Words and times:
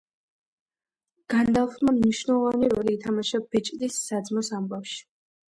განდალფმა 1.33 1.93
მნიშვნელოვანი 1.97 2.71
როლი 2.75 2.97
ითამაშა 2.99 3.43
ბეჭდის 3.53 4.03
საძმოს 4.09 4.55
ამბავში. 4.63 5.03